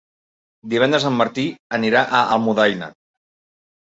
Divendres 0.71 1.03
en 1.09 1.17
Martí 1.19 1.43
anirà 1.77 2.03
a 2.19 2.21
Almudaina. 2.37 2.91